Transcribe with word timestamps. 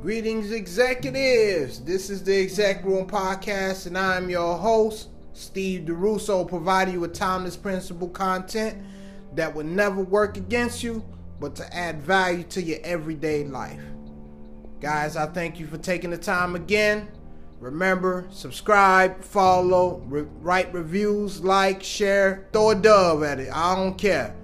Greetings, 0.00 0.52
executives. 0.52 1.80
This 1.80 2.08
is 2.08 2.22
the 2.22 2.40
Exec 2.40 2.84
Room 2.84 3.08
Podcast, 3.08 3.88
and 3.88 3.98
I'm 3.98 4.30
your 4.30 4.56
host, 4.56 5.08
Steve 5.32 5.86
DeRusso, 5.86 6.48
providing 6.48 6.94
you 6.94 7.00
with 7.00 7.14
timeless 7.14 7.56
principle 7.56 8.08
content 8.08 8.78
that 9.34 9.52
will 9.52 9.64
never 9.64 10.00
work 10.00 10.36
against 10.36 10.84
you, 10.84 11.04
but 11.40 11.56
to 11.56 11.76
add 11.76 12.00
value 12.00 12.44
to 12.44 12.62
your 12.62 12.78
everyday 12.84 13.42
life. 13.42 13.82
Guys, 14.80 15.16
I 15.16 15.26
thank 15.26 15.58
you 15.58 15.66
for 15.66 15.78
taking 15.78 16.10
the 16.10 16.16
time 16.16 16.54
again. 16.54 17.08
Remember, 17.58 18.24
subscribe, 18.30 19.24
follow, 19.24 20.00
re- 20.06 20.26
write 20.40 20.72
reviews, 20.72 21.42
like, 21.42 21.82
share, 21.82 22.46
throw 22.52 22.70
a 22.70 22.76
dove 22.76 23.24
at 23.24 23.40
it. 23.40 23.50
I 23.52 23.74
don't 23.74 23.98
care. 23.98 24.36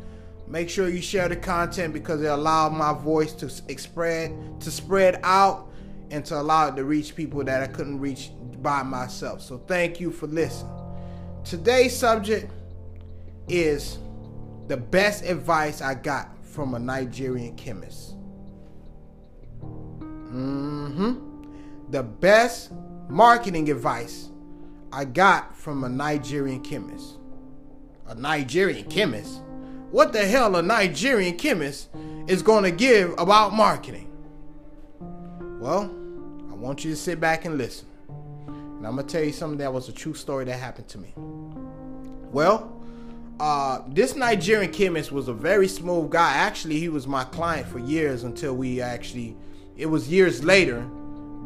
Make 0.47 0.69
sure 0.69 0.89
you 0.89 1.01
share 1.01 1.29
the 1.29 1.37
content 1.37 1.95
because 1.95 2.23
it 2.23 2.27
allows 2.27 2.73
my 2.73 2.93
voice 2.93 3.33
to 3.35 3.49
spread 3.49 4.61
to 4.61 4.71
spread 4.71 5.21
out 5.23 5.71
and 6.11 6.25
to 6.27 6.41
allow 6.41 6.69
it 6.69 6.77
to 6.77 6.85
reach 6.85 7.17
people 7.17 7.43
that 7.45 7.63
I 7.63 7.67
couldn't 7.67 7.99
reach 7.99 8.31
by 8.63 8.83
myself. 8.83 9.41
So 9.41 9.59
thank 9.59 10.01
you 10.01 10.11
for 10.11 10.27
listening. 10.27 10.73
Today's 11.45 11.97
subject 11.97 12.51
is 13.49 13.99
the 14.69 14.77
best 14.77 15.25
advice 15.25 15.83
I 15.83 15.95
got 15.95 16.31
from 16.45 16.75
a 16.75 16.79
Nigerian 16.79 17.57
chemist. 17.57 18.15
Mm-hmm. 19.61 21.91
The 21.91 22.03
best 22.03 22.73
marketing 23.09 23.71
advice 23.71 24.31
I 24.93 25.05
got 25.05 25.57
from 25.57 25.85
a 25.85 25.89
Nigerian 25.89 26.61
chemist. 26.61 27.19
A 28.07 28.15
Nigerian 28.15 28.89
chemist? 28.89 29.41
What 29.95 30.13
the 30.13 30.27
hell 30.27 30.57
a 30.57 30.63
Nigerian 30.63 31.37
chemist 31.37 31.89
is 32.27 32.43
going 32.43 32.65
to 32.65 32.73
give 32.73 33.15
about 33.17 33.53
marketing. 33.53 34.11
Well, 35.61 35.83
I 36.51 36.55
want 36.55 36.85
you 36.85 36.91
to 36.91 36.97
sit 36.97 37.21
back 37.21 37.45
and 37.45 37.57
listen. 37.57 37.87
And 38.49 38.85
I'm 38.85 38.97
going 38.97 39.07
to 39.07 39.13
tell 39.13 39.23
you 39.23 39.31
something 39.31 39.59
that 39.59 39.73
was 39.73 39.89
a 39.89 39.93
true 39.93 40.15
story 40.15 40.47
that 40.47 40.59
happened 40.59 40.89
to 40.89 40.99
me. 40.99 41.15
Well, 42.33 42.77
uh, 43.39 43.83
this 43.87 44.17
Nigerian 44.17 44.73
chemist 44.73 45.13
was 45.13 45.29
a 45.29 45.33
very 45.33 45.69
smooth 45.69 46.11
guy. 46.11 46.33
Actually, 46.33 46.81
he 46.81 46.89
was 46.89 47.07
my 47.07 47.23
client 47.23 47.69
for 47.69 47.79
years 47.79 48.25
until 48.25 48.57
we 48.57 48.81
actually, 48.81 49.37
it 49.77 49.87
was 49.87 50.09
years 50.09 50.43
later 50.43 50.85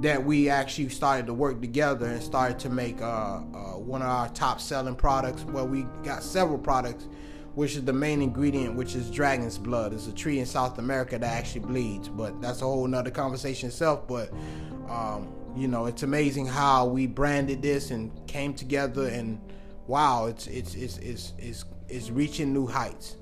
that 0.00 0.24
we 0.24 0.48
actually 0.48 0.88
started 0.88 1.26
to 1.26 1.34
work 1.34 1.60
together 1.60 2.06
and 2.06 2.22
started 2.22 2.58
to 2.60 2.70
make 2.70 3.02
uh, 3.02 3.04
uh, 3.04 3.40
one 3.76 4.00
of 4.00 4.08
our 4.08 4.30
top 4.30 4.58
selling 4.58 4.96
products. 4.96 5.44
Well, 5.44 5.68
we 5.68 5.82
got 6.02 6.22
several 6.22 6.58
products 6.58 7.08
which 7.54 7.74
is 7.74 7.84
the 7.84 7.92
main 7.92 8.22
ingredient, 8.22 8.74
which 8.74 8.94
is 8.94 9.10
dragon's 9.10 9.58
blood. 9.58 9.92
It's 9.92 10.06
a 10.06 10.12
tree 10.12 10.38
in 10.38 10.46
South 10.46 10.78
America 10.78 11.18
that 11.18 11.32
actually 11.32 11.62
bleeds, 11.62 12.08
but 12.08 12.40
that's 12.40 12.62
a 12.62 12.64
whole 12.64 12.86
nother 12.86 13.10
conversation 13.10 13.68
itself. 13.68 14.06
But 14.06 14.30
um, 14.88 15.32
you 15.56 15.68
know, 15.68 15.86
it's 15.86 16.02
amazing 16.02 16.46
how 16.46 16.86
we 16.86 17.06
branded 17.06 17.62
this 17.62 17.90
and 17.90 18.12
came 18.26 18.54
together, 18.54 19.08
and 19.08 19.40
wow, 19.86 20.26
it's 20.26 20.46
it's 20.46 20.74
it's 20.74 20.98
it's 20.98 21.32
it's, 21.38 21.64
it's 21.88 22.10
reaching 22.10 22.52
new 22.52 22.66
heights, 22.66 23.16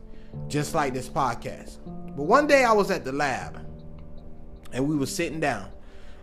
just 0.49 0.75
like 0.75 0.93
this 0.93 1.09
podcast. 1.09 1.79
But 2.17 2.25
one 2.25 2.47
day 2.47 2.65
I 2.65 2.73
was 2.73 2.91
at 2.91 3.05
the 3.05 3.13
lab, 3.13 3.65
and 4.73 4.87
we 4.87 4.97
were 4.97 5.07
sitting 5.07 5.41
down. 5.41 5.71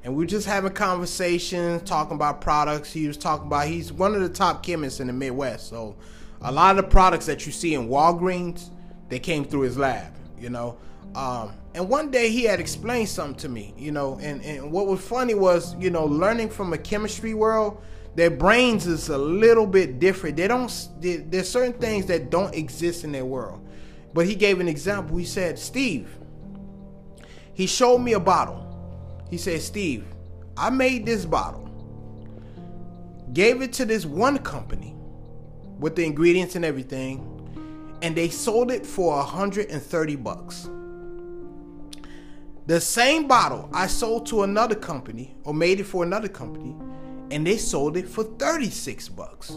And 0.06 0.14
we 0.14 0.26
were 0.26 0.28
just 0.28 0.46
having 0.46 0.74
conversations, 0.74 1.82
talking 1.84 2.16
about 2.16 2.42
products. 2.42 2.92
He 2.92 3.08
was 3.08 3.16
talking 3.16 3.48
about 3.48 3.68
he's 3.68 3.94
one 3.94 4.14
of 4.14 4.20
the 4.20 4.28
top 4.28 4.62
chemists 4.62 5.00
in 5.00 5.08
the 5.08 5.14
Midwest, 5.14 5.70
so 5.70 5.96
a 6.44 6.52
lot 6.52 6.78
of 6.78 6.84
the 6.84 6.90
products 6.90 7.26
that 7.26 7.46
you 7.46 7.52
see 7.52 7.74
in 7.74 7.88
Walgreens, 7.88 8.70
they 9.10 9.20
came 9.20 9.46
through 9.46 9.62
his 9.62 9.78
lab, 9.78 10.14
you 10.38 10.50
know. 10.50 10.78
Um, 11.16 11.54
and 11.74 11.88
one 11.88 12.12
day 12.12 12.30
he 12.30 12.44
had 12.44 12.60
explained 12.60 13.10
something 13.10 13.36
to 13.38 13.50
me, 13.50 13.74
you 13.78 13.92
know, 13.92 14.20
and, 14.22 14.44
and 14.44 14.72
what 14.72 14.88
was 14.88 15.00
funny 15.00 15.34
was, 15.34 15.76
you 15.76 15.90
know, 15.90 16.06
learning 16.06 16.50
from 16.50 16.74
a 16.74 16.78
chemistry 16.78 17.34
world, 17.34 17.82
their 18.16 18.30
brains 18.30 18.86
is 18.86 19.10
a 19.10 19.18
little 19.18 19.66
bit 19.66 20.00
different. 20.00 20.38
They 20.38 20.48
don't, 20.48 20.90
they, 21.00 21.18
there's 21.18 21.50
certain 21.50 21.74
things 21.74 22.06
that 22.08 22.30
don't 22.30 22.54
exist 22.54 23.04
in 23.04 23.12
their 23.12 23.26
world. 23.26 23.66
But 24.14 24.28
he 24.28 24.36
gave 24.36 24.60
an 24.60 24.68
example. 24.68 25.18
He 25.18 25.26
said, 25.26 25.58
Steve, 25.58 26.16
he 27.54 27.66
showed 27.66 28.00
me 28.00 28.14
a 28.14 28.20
bottle. 28.20 28.60
He 29.30 29.38
said, 29.38 29.62
Steve, 29.62 30.06
I 30.56 30.70
made 30.70 31.06
this 31.06 31.26
bottle, 31.26 31.70
gave 33.34 33.62
it 33.64 33.74
to 33.74 33.86
this 33.86 34.06
one 34.06 34.38
company 34.40 34.96
with 35.84 35.98
the 35.98 36.06
ingredients 36.06 36.56
and 36.56 36.64
everything, 36.64 37.20
and 38.02 38.16
they 38.16 38.30
sold 38.30 38.72
it 38.72 38.86
for 38.86 39.18
130 39.18 40.16
bucks. 40.16 40.70
The 42.68 42.80
same 42.80 43.28
bottle 43.28 43.70
I 43.74 43.88
sold 43.88 44.26
to 44.28 44.44
another 44.44 44.76
company 44.76 45.36
or 45.44 45.54
made 45.54 45.82
it 45.82 45.84
for 45.84 46.06
another 46.06 46.30
company, 46.30 46.74
and 47.32 47.46
they 47.46 47.58
sold 47.58 47.98
it 47.98 48.08
for 48.08 48.24
36 48.24 49.10
bucks. 49.10 49.50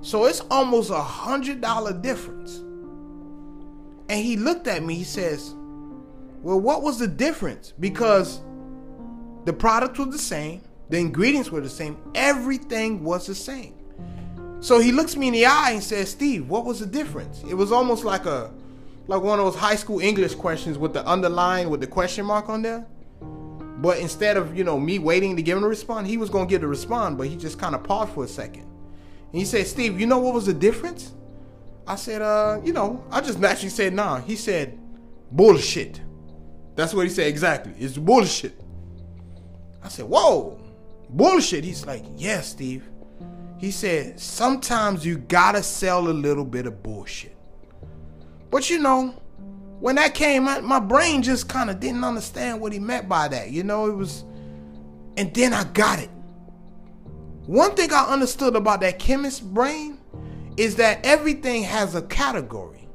So 0.00 0.26
it's 0.26 0.42
almost 0.48 0.90
a 0.90 1.02
hundred 1.02 1.60
dollar 1.60 1.92
difference. 1.92 2.58
And 4.08 4.24
he 4.24 4.36
looked 4.36 4.68
at 4.68 4.84
me, 4.84 4.94
he 4.94 5.02
says, 5.02 5.54
Well, 6.40 6.60
what 6.60 6.82
was 6.82 7.00
the 7.00 7.08
difference? 7.08 7.72
Because 7.80 8.42
the 9.44 9.52
product 9.52 9.98
was 9.98 10.10
the 10.10 10.18
same, 10.20 10.60
the 10.88 10.98
ingredients 10.98 11.50
were 11.50 11.62
the 11.62 11.68
same, 11.68 11.96
everything 12.14 13.02
was 13.02 13.26
the 13.26 13.34
same. 13.34 13.74
So 14.64 14.78
he 14.78 14.92
looks 14.92 15.14
me 15.14 15.28
in 15.28 15.34
the 15.34 15.44
eye 15.44 15.72
and 15.72 15.84
says, 15.84 16.10
Steve, 16.10 16.48
what 16.48 16.64
was 16.64 16.80
the 16.80 16.86
difference? 16.86 17.42
It 17.42 17.52
was 17.52 17.70
almost 17.70 18.02
like 18.02 18.24
a 18.24 18.50
like 19.08 19.20
one 19.20 19.38
of 19.38 19.44
those 19.44 19.56
high 19.56 19.74
school 19.74 20.00
English 20.00 20.36
questions 20.36 20.78
with 20.78 20.94
the 20.94 21.06
underline 21.06 21.68
with 21.68 21.82
the 21.82 21.86
question 21.86 22.24
mark 22.24 22.48
on 22.48 22.62
there. 22.62 22.86
But 23.20 23.98
instead 23.98 24.38
of, 24.38 24.56
you 24.56 24.64
know, 24.64 24.80
me 24.80 24.98
waiting 24.98 25.36
to 25.36 25.42
give 25.42 25.58
him 25.58 25.64
a 25.64 25.68
response, 25.68 26.08
he 26.08 26.16
was 26.16 26.30
gonna 26.30 26.46
give 26.46 26.62
the 26.62 26.66
response, 26.66 27.14
but 27.18 27.26
he 27.26 27.36
just 27.36 27.58
kind 27.58 27.74
of 27.74 27.84
paused 27.84 28.14
for 28.14 28.24
a 28.24 28.26
second. 28.26 28.62
And 28.62 29.34
he 29.34 29.44
said, 29.44 29.66
Steve, 29.66 30.00
you 30.00 30.06
know 30.06 30.18
what 30.18 30.32
was 30.32 30.46
the 30.46 30.54
difference? 30.54 31.12
I 31.86 31.96
said, 31.96 32.22
uh, 32.22 32.62
you 32.64 32.72
know, 32.72 33.04
I 33.10 33.20
just 33.20 33.38
naturally 33.38 33.68
said, 33.68 33.92
nah. 33.92 34.22
He 34.22 34.34
said, 34.34 34.78
bullshit. 35.30 36.00
That's 36.74 36.94
what 36.94 37.02
he 37.02 37.10
said 37.10 37.26
exactly. 37.26 37.74
It's 37.78 37.98
bullshit. 37.98 38.58
I 39.82 39.88
said, 39.88 40.06
whoa, 40.06 40.58
bullshit. 41.10 41.64
He's 41.64 41.84
like, 41.84 42.04
yes, 42.16 42.16
yeah, 42.16 42.40
Steve. 42.40 42.88
He 43.64 43.70
said, 43.70 44.20
sometimes 44.20 45.06
you 45.06 45.16
gotta 45.16 45.62
sell 45.62 46.08
a 46.08 46.12
little 46.12 46.44
bit 46.44 46.66
of 46.66 46.82
bullshit. 46.82 47.34
But 48.50 48.68
you 48.68 48.78
know, 48.78 49.14
when 49.80 49.96
that 49.96 50.12
came 50.12 50.46
out, 50.46 50.62
my 50.62 50.78
brain 50.78 51.22
just 51.22 51.48
kind 51.48 51.70
of 51.70 51.80
didn't 51.80 52.04
understand 52.04 52.60
what 52.60 52.74
he 52.74 52.78
meant 52.78 53.08
by 53.08 53.26
that. 53.28 53.52
You 53.52 53.64
know, 53.64 53.86
it 53.86 53.96
was, 53.96 54.24
and 55.16 55.32
then 55.32 55.54
I 55.54 55.64
got 55.64 55.98
it. 55.98 56.10
One 57.46 57.74
thing 57.74 57.90
I 57.90 58.04
understood 58.04 58.54
about 58.54 58.82
that 58.82 58.98
chemist 58.98 59.42
brain 59.54 59.98
is 60.58 60.76
that 60.76 61.00
everything 61.02 61.62
has 61.62 61.94
a 61.94 62.02
category. 62.02 62.86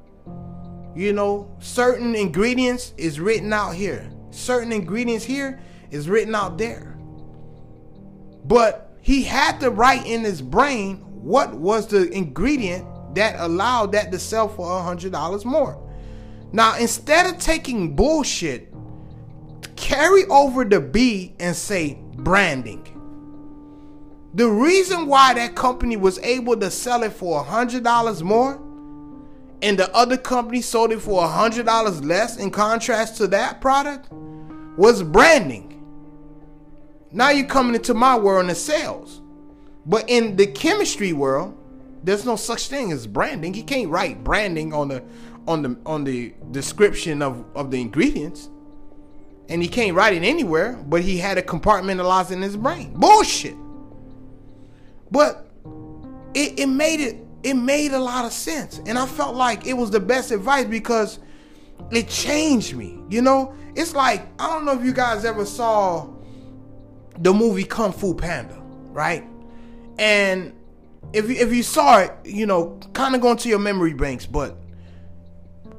You 0.95 1.13
know, 1.13 1.49
certain 1.57 2.13
ingredients 2.13 2.93
is 2.95 3.19
written 3.19 3.51
out 3.53 3.73
here, 3.73 4.07
certain 4.29 4.71
ingredients 4.71 5.25
here 5.25 5.59
is 5.89 6.07
written 6.07 6.35
out 6.35 6.59
there. 6.59 6.95
But 8.45 8.88
he 9.01 9.23
had 9.23 9.59
to 9.59 9.69
write 9.69 10.05
in 10.05 10.23
his 10.23 10.41
brain 10.41 10.97
what 10.97 11.53
was 11.53 11.87
the 11.87 12.09
ingredient 12.11 12.85
that 13.15 13.35
allowed 13.39 13.91
that 13.93 14.11
to 14.11 14.19
sell 14.19 14.47
for 14.47 14.77
a 14.77 14.81
hundred 14.81 15.11
dollars 15.11 15.45
more. 15.45 15.81
Now, 16.51 16.77
instead 16.77 17.27
of 17.27 17.39
taking 17.39 17.95
bullshit, 17.95 18.73
carry 19.75 20.25
over 20.25 20.63
the 20.63 20.79
B 20.79 21.35
and 21.39 21.55
say 21.55 21.99
branding. 22.15 22.85
The 24.33 24.47
reason 24.47 25.07
why 25.07 25.33
that 25.33 25.55
company 25.55 25.97
was 25.97 26.19
able 26.19 26.55
to 26.57 26.69
sell 26.69 27.03
it 27.03 27.13
for 27.13 27.39
a 27.39 27.43
hundred 27.43 27.83
dollars 27.83 28.21
more 28.23 28.61
and 29.61 29.77
the 29.77 29.93
other 29.95 30.17
company 30.17 30.61
sold 30.61 30.91
it 30.91 31.01
for 31.01 31.23
a 31.23 31.27
hundred 31.27 31.65
dollars 31.65 32.03
less 32.03 32.37
in 32.37 32.51
contrast 32.51 33.17
to 33.17 33.27
that 33.27 33.59
product 33.59 34.09
was 34.77 35.03
branding. 35.03 35.68
Now 37.11 37.29
you're 37.29 37.47
coming 37.47 37.75
into 37.75 37.93
my 37.93 38.17
world 38.17 38.49
in 38.49 38.55
sales. 38.55 39.21
But 39.85 40.09
in 40.09 40.35
the 40.35 40.45
chemistry 40.45 41.13
world, 41.13 41.57
there's 42.03 42.25
no 42.25 42.35
such 42.35 42.67
thing 42.67 42.91
as 42.91 43.07
branding. 43.07 43.53
He 43.53 43.63
can't 43.63 43.89
write 43.89 44.23
branding 44.23 44.73
on 44.73 44.87
the 44.87 45.03
on 45.47 45.63
the 45.63 45.77
on 45.85 46.03
the 46.03 46.33
description 46.51 47.21
of, 47.21 47.43
of 47.55 47.71
the 47.71 47.81
ingredients. 47.81 48.49
And 49.49 49.63
he 49.63 49.67
can't 49.67 49.95
write 49.95 50.13
it 50.13 50.23
anywhere, 50.23 50.73
but 50.73 51.01
he 51.01 51.17
had 51.17 51.39
it 51.39 51.47
compartmentalized 51.47 52.31
in 52.31 52.41
his 52.41 52.55
brain. 52.55 52.93
Bullshit. 52.93 53.55
But 55.09 55.49
it, 56.35 56.59
it 56.59 56.67
made 56.67 56.99
it 56.99 57.25
it 57.41 57.55
made 57.55 57.91
a 57.93 57.99
lot 57.99 58.25
of 58.25 58.31
sense. 58.31 58.79
And 58.85 58.97
I 58.97 59.07
felt 59.07 59.35
like 59.35 59.65
it 59.65 59.73
was 59.73 59.89
the 59.89 59.99
best 59.99 60.29
advice 60.31 60.65
because 60.65 61.19
it 61.89 62.07
changed 62.07 62.75
me. 62.75 62.99
You 63.09 63.23
know, 63.23 63.55
it's 63.75 63.95
like 63.95 64.27
I 64.39 64.47
don't 64.47 64.65
know 64.65 64.77
if 64.77 64.85
you 64.85 64.93
guys 64.93 65.25
ever 65.25 65.45
saw 65.45 66.07
the 67.19 67.33
movie 67.33 67.63
Kung 67.63 67.91
Fu 67.91 68.13
Panda, 68.13 68.61
right? 68.91 69.25
And 69.97 70.53
if 71.13 71.29
you, 71.29 71.35
if 71.35 71.53
you 71.53 71.63
saw 71.63 71.99
it, 71.99 72.13
you 72.23 72.45
know, 72.45 72.79
kind 72.93 73.15
of 73.15 73.21
going 73.21 73.37
to 73.37 73.49
your 73.49 73.59
memory 73.59 73.93
banks, 73.93 74.25
but 74.25 74.57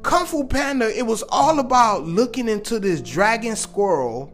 Kung 0.02 0.26
Fu 0.26 0.44
Panda, 0.44 0.96
it 0.96 1.06
was 1.06 1.22
all 1.28 1.58
about 1.58 2.04
looking 2.04 2.48
into 2.48 2.78
this 2.78 3.00
dragon 3.00 3.56
scroll 3.56 4.32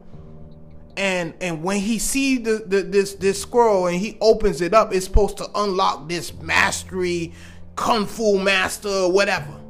and 0.96 1.34
and 1.40 1.62
when 1.62 1.80
he 1.80 1.98
sees 1.98 2.42
the, 2.42 2.64
the 2.66 2.82
this 2.82 3.14
this 3.14 3.42
scroll 3.42 3.86
and 3.86 3.96
he 3.96 4.16
opens 4.20 4.60
it 4.60 4.72
up, 4.72 4.94
it's 4.94 5.04
supposed 5.04 5.36
to 5.38 5.48
unlock 5.54 6.08
this 6.08 6.32
mastery, 6.34 7.34
kung 7.74 8.06
fu 8.06 8.38
master, 8.38 9.08
whatever. 9.08 9.60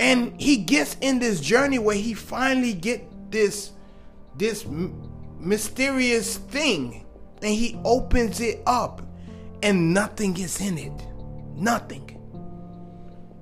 And 0.00 0.40
he 0.40 0.56
gets 0.56 0.96
in 1.00 1.18
this 1.18 1.40
journey 1.40 1.78
where 1.78 1.96
he 1.96 2.14
finally 2.14 2.72
get 2.72 3.06
this 3.30 3.72
this 4.36 4.66
mysterious 5.40 6.36
thing, 6.36 7.06
and 7.42 7.54
he 7.54 7.78
opens 7.84 8.40
it 8.40 8.62
up, 8.66 9.02
and 9.62 9.92
nothing 9.92 10.36
is 10.38 10.60
in 10.60 10.78
it, 10.78 11.06
nothing. 11.54 12.06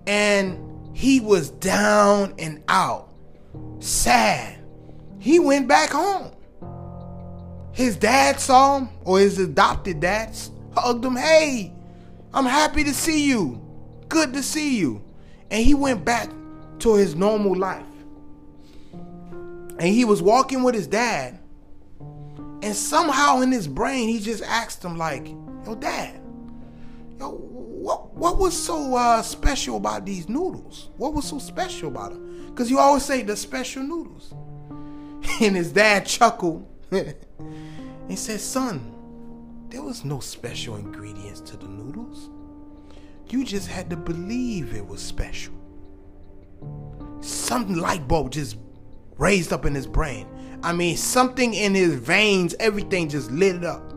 And 0.06 0.96
he 0.96 1.20
was 1.20 1.50
down 1.50 2.34
and 2.38 2.62
out, 2.68 3.12
sad. 3.80 4.58
He 5.18 5.38
went 5.38 5.68
back 5.68 5.90
home 5.90 6.32
his 7.78 7.94
dad 7.94 8.40
saw 8.40 8.78
him, 8.78 8.88
or 9.04 9.20
his 9.20 9.38
adopted 9.38 10.00
dad 10.00 10.36
hugged 10.74 11.04
him. 11.04 11.14
Hey, 11.14 11.72
I'm 12.34 12.44
happy 12.44 12.82
to 12.82 12.92
see 12.92 13.24
you. 13.24 13.64
Good 14.08 14.32
to 14.32 14.42
see 14.42 14.76
you. 14.76 15.00
And 15.52 15.64
he 15.64 15.74
went 15.74 16.04
back 16.04 16.28
to 16.80 16.96
his 16.96 17.14
normal 17.14 17.54
life. 17.54 17.86
And 18.90 19.82
he 19.82 20.04
was 20.04 20.20
walking 20.20 20.64
with 20.64 20.74
his 20.74 20.88
dad. 20.88 21.37
And 22.68 22.76
somehow 22.76 23.40
in 23.40 23.50
his 23.50 23.66
brain, 23.66 24.10
he 24.10 24.20
just 24.20 24.42
asked 24.42 24.84
him, 24.84 24.98
like, 24.98 25.26
yo, 25.64 25.74
dad, 25.74 26.20
yo, 27.18 27.30
what, 27.30 28.14
what 28.14 28.36
was 28.36 28.54
so 28.54 28.94
uh, 28.94 29.22
special 29.22 29.78
about 29.78 30.04
these 30.04 30.28
noodles? 30.28 30.90
What 30.98 31.14
was 31.14 31.24
so 31.24 31.38
special 31.38 31.88
about 31.88 32.12
them? 32.12 32.50
Because 32.50 32.70
you 32.70 32.78
always 32.78 33.06
say 33.06 33.22
the 33.22 33.36
special 33.36 33.82
noodles. 33.84 34.34
And 35.40 35.56
his 35.56 35.72
dad 35.72 36.04
chuckled. 36.04 36.68
and 36.90 38.18
said, 38.18 38.38
Son, 38.38 38.92
there 39.70 39.80
was 39.80 40.04
no 40.04 40.20
special 40.20 40.76
ingredients 40.76 41.40
to 41.40 41.56
the 41.56 41.68
noodles. 41.68 42.28
You 43.30 43.46
just 43.46 43.68
had 43.68 43.88
to 43.88 43.96
believe 43.96 44.74
it 44.74 44.86
was 44.86 45.00
special. 45.00 45.54
Something 47.22 47.76
light 47.76 48.06
bulb 48.06 48.32
just 48.32 48.58
raised 49.16 49.54
up 49.54 49.64
in 49.64 49.74
his 49.74 49.86
brain. 49.86 50.28
I 50.62 50.72
mean, 50.72 50.96
something 50.96 51.54
in 51.54 51.74
his 51.74 51.94
veins, 51.94 52.54
everything 52.58 53.08
just 53.08 53.30
lit 53.30 53.64
up. 53.64 53.92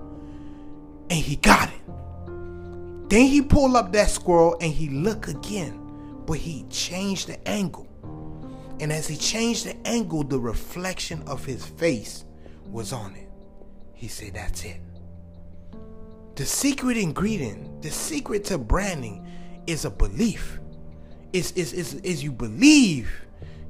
And 1.09 1.19
he 1.19 1.35
got 1.37 1.69
it. 1.69 3.09
Then 3.09 3.27
he 3.27 3.41
pulled 3.41 3.75
up 3.75 3.91
that 3.93 4.09
scroll 4.09 4.55
and 4.61 4.71
he 4.71 4.89
looked 4.89 5.27
again, 5.27 5.77
but 6.25 6.37
he 6.37 6.65
changed 6.69 7.27
the 7.27 7.47
angle. 7.47 7.87
And 8.79 8.91
as 8.91 9.07
he 9.07 9.17
changed 9.17 9.65
the 9.65 9.75
angle, 9.85 10.23
the 10.23 10.39
reflection 10.39 11.21
of 11.27 11.43
his 11.45 11.65
face 11.65 12.25
was 12.65 12.93
on 12.93 13.15
it. 13.15 13.27
He 13.93 14.07
said, 14.07 14.33
That's 14.35 14.63
it. 14.63 14.77
The 16.35 16.45
secret 16.45 16.97
ingredient, 16.97 17.81
the 17.81 17.91
secret 17.91 18.45
to 18.45 18.57
branding 18.57 19.27
is 19.67 19.85
a 19.85 19.91
belief. 19.91 20.59
Is 21.33 21.51
is 21.51 21.73
is 21.73 21.95
is 21.95 22.23
you 22.23 22.31
believe. 22.31 23.11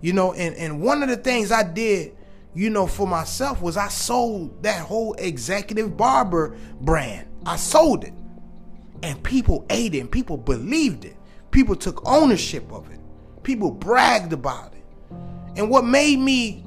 You 0.02 0.14
know, 0.14 0.34
and, 0.34 0.56
and 0.56 0.82
one 0.82 1.04
of 1.04 1.10
the 1.10 1.18
things 1.18 1.52
I 1.52 1.64
did, 1.64 2.16
you 2.54 2.70
know, 2.70 2.88
for 2.88 3.08
myself 3.08 3.62
was 3.62 3.78
I 3.78 3.88
sold 3.88 4.64
that 4.64 4.82
whole 4.82 5.14
executive 5.14 5.96
barber 5.96 6.58
brand. 6.82 7.28
I 7.46 7.56
sold 7.56 8.04
it. 8.04 8.14
And 9.04 9.22
people 9.24 9.66
ate 9.70 9.96
it 9.96 10.00
and 10.00 10.12
people 10.12 10.38
believed 10.38 11.06
it. 11.06 11.18
People 11.52 11.76
took 11.76 12.08
ownership 12.08 12.72
of 12.72 12.92
it. 12.92 13.00
People 13.44 13.72
bragged 13.72 14.34
about 14.34 14.74
it. 14.74 14.84
And 15.58 15.70
what 15.70 15.86
made 15.86 16.20
me 16.20 16.66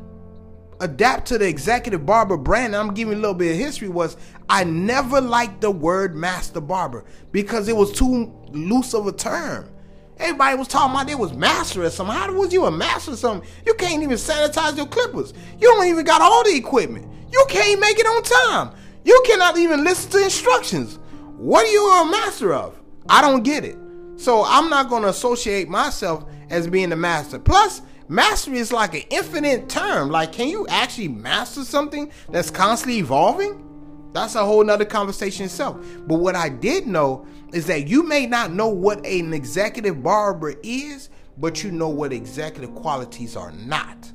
adapt 0.80 1.26
to 1.28 1.38
the 1.38 1.46
executive 1.46 2.04
barber 2.04 2.36
brand, 2.36 2.74
I'm 2.74 2.92
giving 2.92 3.14
a 3.14 3.16
little 3.16 3.34
bit 3.34 3.52
of 3.52 3.58
history, 3.58 3.88
was 3.88 4.16
I 4.48 4.64
never 4.64 5.20
liked 5.20 5.60
the 5.60 5.70
word 5.70 6.16
master 6.16 6.60
barber 6.60 7.04
because 7.30 7.68
it 7.68 7.76
was 7.76 7.92
too 7.92 8.32
loose 8.50 8.94
of 8.94 9.06
a 9.06 9.12
term. 9.12 9.70
Everybody 10.18 10.56
was 10.56 10.68
talking 10.68 10.94
about 10.94 11.06
they 11.06 11.14
was 11.14 11.32
master 11.32 11.82
or 11.82 11.90
something. 11.90 12.14
How 12.14 12.32
was 12.32 12.52
you 12.52 12.64
a 12.66 12.70
master 12.70 13.12
or 13.12 13.16
something? 13.16 13.48
You 13.66 13.74
can't 13.74 14.02
even 14.02 14.16
sanitize 14.16 14.76
your 14.76 14.86
clippers. 14.86 15.34
You 15.58 15.68
don't 15.68 15.86
even 15.86 16.04
got 16.04 16.22
all 16.22 16.44
the 16.44 16.54
equipment. 16.54 17.08
You 17.32 17.44
can't 17.48 17.80
make 17.80 17.98
it 17.98 18.06
on 18.06 18.22
time. 18.22 18.76
You 19.04 19.22
cannot 19.26 19.58
even 19.58 19.84
listen 19.84 20.10
to 20.12 20.22
instructions. 20.22 20.98
What 21.36 21.66
are 21.66 21.70
you 21.70 21.90
a 21.90 22.10
master 22.10 22.54
of? 22.54 22.80
I 23.08 23.20
don't 23.20 23.42
get 23.42 23.64
it. 23.64 23.76
So 24.16 24.44
I'm 24.46 24.70
not 24.70 24.88
to 24.88 25.08
associate 25.08 25.68
myself 25.68 26.24
as 26.48 26.68
being 26.68 26.92
a 26.92 26.96
master. 26.96 27.38
Plus, 27.38 27.82
Mastery 28.08 28.58
is 28.58 28.70
like 28.70 28.94
an 28.94 29.02
infinite 29.08 29.68
term. 29.68 30.10
Like, 30.10 30.32
can 30.32 30.48
you 30.48 30.66
actually 30.68 31.08
master 31.08 31.64
something 31.64 32.12
that's 32.30 32.50
constantly 32.50 32.98
evolving? 32.98 33.64
That's 34.14 34.36
a 34.36 34.44
whole 34.44 34.62
nother 34.62 34.84
conversation 34.84 35.46
itself. 35.46 35.84
But 36.06 36.20
what 36.20 36.36
I 36.36 36.48
did 36.48 36.86
know 36.86 37.26
is 37.52 37.66
that 37.66 37.88
you 37.88 38.04
may 38.04 38.26
not 38.26 38.52
know 38.52 38.68
what 38.68 39.04
an 39.04 39.34
executive 39.34 40.04
barber 40.04 40.54
is, 40.62 41.10
but 41.36 41.64
you 41.64 41.72
know 41.72 41.88
what 41.88 42.12
executive 42.12 42.76
qualities 42.76 43.34
are 43.34 43.50
not. 43.50 44.12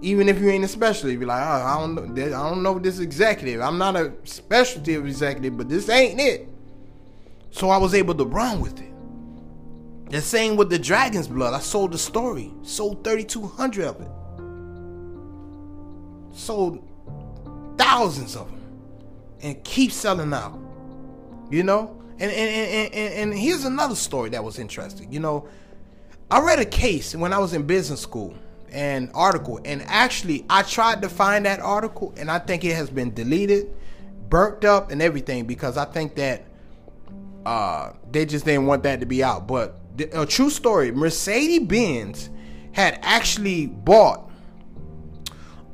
Even 0.00 0.30
if 0.30 0.40
you 0.40 0.48
ain't 0.48 0.64
a 0.64 0.68
specialty, 0.68 1.12
you're 1.12 1.26
like, 1.26 1.42
oh, 1.42 1.62
I 1.66 1.78
don't 1.78 1.94
know, 1.94 2.24
I 2.24 2.48
don't 2.48 2.62
know 2.62 2.78
this 2.78 3.00
executive. 3.00 3.60
I'm 3.60 3.76
not 3.76 3.96
a 3.96 4.14
specialty 4.24 4.94
executive, 4.94 5.58
but 5.58 5.68
this 5.68 5.90
ain't 5.90 6.18
it. 6.18 6.48
So 7.50 7.68
I 7.68 7.76
was 7.76 7.92
able 7.92 8.14
to 8.14 8.24
run 8.24 8.60
with 8.60 8.80
it. 8.80 8.92
The 10.10 10.22
same 10.22 10.56
with 10.56 10.70
the 10.70 10.78
Dragon's 10.78 11.28
Blood. 11.28 11.52
I 11.52 11.58
sold 11.58 11.92
the 11.92 11.98
story. 11.98 12.54
Sold 12.62 13.04
3,200 13.04 13.84
of 13.84 14.00
it. 14.00 14.08
Sold 16.34 16.82
thousands 17.76 18.36
of 18.36 18.50
them. 18.50 18.62
And 19.40 19.62
keep 19.64 19.92
selling 19.92 20.32
out. 20.32 20.58
You 21.50 21.62
know? 21.62 22.02
And, 22.18 22.32
and, 22.32 22.32
and, 22.32 22.94
and, 22.94 23.14
and 23.14 23.38
here's 23.38 23.64
another 23.64 23.94
story 23.94 24.30
that 24.30 24.42
was 24.42 24.58
interesting. 24.58 25.12
You 25.12 25.20
know, 25.20 25.48
I 26.30 26.40
read 26.40 26.58
a 26.58 26.64
case 26.64 27.14
when 27.14 27.32
I 27.32 27.38
was 27.38 27.52
in 27.52 27.66
business 27.66 28.00
school, 28.00 28.34
an 28.72 29.10
article, 29.14 29.60
and 29.64 29.82
actually 29.82 30.46
I 30.48 30.62
tried 30.62 31.02
to 31.02 31.08
find 31.08 31.44
that 31.44 31.60
article, 31.60 32.14
and 32.16 32.30
I 32.30 32.38
think 32.38 32.64
it 32.64 32.74
has 32.74 32.88
been 32.88 33.12
deleted, 33.12 33.70
burnt 34.28 34.64
up, 34.64 34.90
and 34.90 35.02
everything 35.02 35.46
because 35.46 35.76
I 35.76 35.84
think 35.84 36.16
that 36.16 36.46
uh, 37.44 37.92
they 38.10 38.24
just 38.24 38.44
didn't 38.44 38.66
want 38.66 38.82
that 38.84 39.00
to 39.00 39.06
be 39.06 39.22
out. 39.22 39.46
But 39.46 39.78
a 40.12 40.26
true 40.26 40.50
story. 40.50 40.90
Mercedes 40.90 41.60
Benz 41.68 42.30
had 42.72 42.98
actually 43.02 43.66
bought 43.66 44.25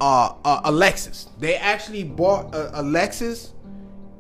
uh, 0.03 0.61
a, 0.65 0.73
Lexus. 0.73 1.29
They 1.39 1.57
actually 1.57 2.05
bought 2.05 2.55
a, 2.55 2.81
a 2.81 2.83
Lexus, 2.83 3.53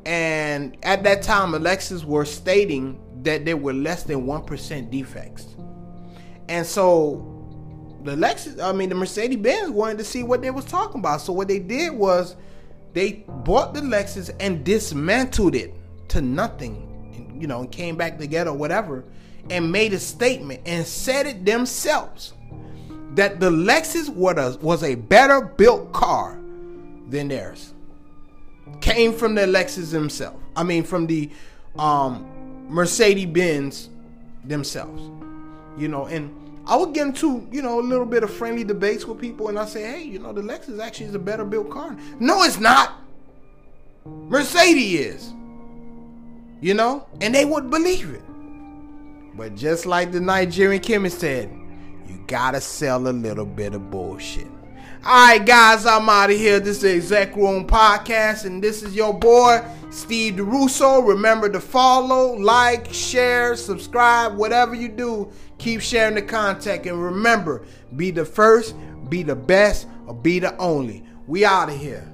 and 0.07 0.77
at 0.83 1.03
that 1.05 1.23
time, 1.23 1.53
Lexus 1.53 2.05
were 2.05 2.25
stating 2.25 3.01
that 3.23 3.45
there 3.45 3.57
were 3.57 3.73
less 3.73 4.03
than 4.05 4.27
one 4.27 4.45
percent 4.45 4.91
defects, 4.91 5.57
and 6.49 6.65
so 6.65 7.29
the 8.05 8.13
Lexus, 8.13 8.63
I 8.63 8.73
mean 8.73 8.89
the 8.89 8.95
Mercedes 8.95 9.39
Benz, 9.39 9.71
wanted 9.71 9.99
to 9.99 10.05
see 10.05 10.23
what 10.23 10.43
they 10.43 10.51
was 10.51 10.65
talking 10.65 11.01
about. 11.01 11.21
So 11.21 11.33
what 11.33 11.49
they 11.49 11.59
did 11.59 11.93
was 11.93 12.37
they 12.93 13.25
bought 13.45 13.75
the 13.75 13.81
Lexus 13.81 14.31
and 14.41 14.65
dismantled 14.65 15.55
it 15.55 15.75
to 16.09 16.21
nothing, 16.21 17.37
you 17.41 17.47
know, 17.47 17.61
and 17.61 17.73
came 17.73 17.97
back 17.97 18.19
together, 18.19 18.51
or 18.51 18.57
whatever 18.57 19.05
and 19.51 19.73
made 19.73 19.93
a 19.93 19.99
statement 19.99 20.61
and 20.67 20.87
said 20.87 21.27
it 21.27 21.45
themselves 21.45 22.35
that 23.15 23.41
the 23.41 23.51
Lexus 23.51 24.09
was 24.09 24.83
a 24.83 24.95
better 24.95 25.41
built 25.43 25.93
car 25.93 26.39
than 27.09 27.29
theirs. 27.29 27.75
Came 28.81 29.13
from 29.13 29.35
the 29.35 29.43
Lexus 29.43 29.91
themselves. 29.91 30.39
I 30.57 30.63
mean, 30.63 30.83
from 30.83 31.07
the 31.07 31.31
um, 31.79 32.27
Mercedes 32.69 33.27
Benz 33.27 33.91
themselves. 34.45 35.03
You 35.77 35.89
know, 35.89 36.07
and 36.07 36.35
I 36.67 36.77
would 36.77 36.95
get 36.95 37.07
into, 37.09 37.47
you 37.51 37.63
know, 37.63 37.81
a 37.81 37.83
little 37.83 38.07
bit 38.07 38.23
of 38.23 38.33
friendly 38.33 38.65
debates 38.65 39.05
with 39.05 39.21
people 39.21 39.49
and 39.49 39.59
I 39.59 39.67
say, 39.67 39.83
hey, 39.83 40.03
you 40.05 40.19
know, 40.19 40.33
the 40.33 40.43
Lexus 40.43 40.81
actually 40.81 41.07
is 41.07 41.15
a 41.15 41.19
better 41.19 41.45
built 41.45 41.71
car. 41.71 41.97
No, 42.19 42.43
it's 42.43 42.59
not. 42.59 43.01
Mercedes 44.05 45.01
is. 45.01 45.33
You 46.61 46.75
know? 46.75 47.07
And 47.21 47.35
they 47.35 47.45
would 47.45 47.71
believe 47.71 48.11
it. 48.11 48.23
But 49.37 49.55
just 49.55 49.87
like 49.87 50.13
the 50.13 50.21
Nigerian 50.21 50.83
chemist 50.83 51.21
said, 51.21 51.51
you 52.13 52.23
gotta 52.27 52.61
sell 52.61 53.09
a 53.09 53.11
little 53.11 53.47
bit 53.47 53.75
of 53.75 53.91
bullshit. 53.91 54.47
Alright, 55.05 55.47
guys, 55.47 55.87
I'm 55.87 56.09
out 56.09 56.31
of 56.31 56.37
here. 56.37 56.61
This 56.61 56.77
is 56.77 56.83
the 56.83 56.93
Exec 56.93 57.35
Room 57.35 57.67
Podcast, 57.67 58.45
and 58.45 58.63
this 58.63 58.83
is 58.83 58.95
your 58.95 59.13
boy, 59.15 59.65
Steve 59.91 60.35
DeRusso. 60.35 61.07
Remember 61.07 61.49
to 61.49 61.59
follow, 61.59 62.35
like, 62.35 62.93
share, 62.93 63.57
subscribe, 63.57 64.37
whatever 64.37 64.75
you 64.75 64.89
do, 64.89 65.33
keep 65.59 65.81
sharing 65.81 66.15
the 66.15 66.23
content. 66.23 66.87
And 66.87 67.03
remember, 67.03 67.65
be 67.97 68.11
the 68.11 68.25
first, 68.25 68.77
be 69.09 69.23
the 69.23 69.35
best, 69.35 69.89
or 70.07 70.15
be 70.15 70.39
the 70.39 70.57
only. 70.59 71.03
We 71.27 71.45
out 71.45 71.71
of 71.71 71.79
here. 71.79 72.12